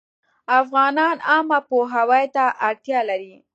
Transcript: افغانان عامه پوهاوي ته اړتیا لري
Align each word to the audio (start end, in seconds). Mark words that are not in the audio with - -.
افغانان 0.61 1.15
عامه 1.29 1.59
پوهاوي 1.69 2.25
ته 2.35 2.45
اړتیا 2.67 2.99
لري 3.09 3.33